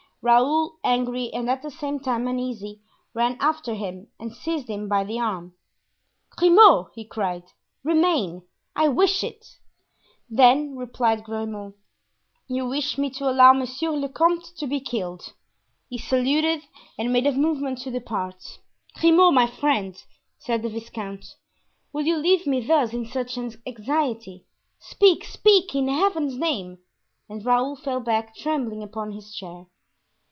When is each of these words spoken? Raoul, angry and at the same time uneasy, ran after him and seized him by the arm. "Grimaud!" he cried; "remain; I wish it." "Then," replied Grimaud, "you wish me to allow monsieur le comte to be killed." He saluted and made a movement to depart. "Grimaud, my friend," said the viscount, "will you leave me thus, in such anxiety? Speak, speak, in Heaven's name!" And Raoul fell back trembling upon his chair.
Raoul, 0.23 0.77
angry 0.83 1.33
and 1.33 1.49
at 1.49 1.63
the 1.63 1.71
same 1.71 1.99
time 1.99 2.27
uneasy, 2.27 2.79
ran 3.15 3.37
after 3.39 3.73
him 3.73 4.07
and 4.19 4.31
seized 4.31 4.67
him 4.67 4.87
by 4.87 5.03
the 5.03 5.19
arm. 5.19 5.55
"Grimaud!" 6.37 6.91
he 6.93 7.03
cried; 7.05 7.41
"remain; 7.83 8.43
I 8.75 8.87
wish 8.89 9.23
it." 9.23 9.47
"Then," 10.29 10.77
replied 10.77 11.23
Grimaud, 11.23 11.73
"you 12.47 12.67
wish 12.67 12.99
me 12.99 13.09
to 13.09 13.27
allow 13.27 13.51
monsieur 13.53 13.89
le 13.93 14.09
comte 14.09 14.45
to 14.59 14.67
be 14.67 14.79
killed." 14.79 15.33
He 15.89 15.97
saluted 15.97 16.61
and 16.99 17.11
made 17.11 17.25
a 17.25 17.31
movement 17.31 17.79
to 17.79 17.89
depart. 17.89 18.59
"Grimaud, 18.99 19.33
my 19.33 19.47
friend," 19.47 20.03
said 20.37 20.61
the 20.61 20.69
viscount, 20.69 21.25
"will 21.93 22.03
you 22.05 22.17
leave 22.17 22.45
me 22.45 22.61
thus, 22.63 22.93
in 22.93 23.07
such 23.07 23.39
anxiety? 23.39 24.45
Speak, 24.77 25.25
speak, 25.25 25.73
in 25.73 25.87
Heaven's 25.87 26.37
name!" 26.37 26.77
And 27.27 27.43
Raoul 27.43 27.75
fell 27.75 28.01
back 28.01 28.35
trembling 28.35 28.83
upon 28.83 29.13
his 29.13 29.33
chair. 29.33 29.65